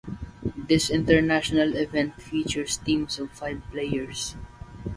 This 0.57 0.89
international 0.89 1.75
event 1.75 2.19
features 2.19 2.77
teams 2.77 3.19
of 3.19 3.29
five 3.33 3.61
players. 3.69 4.35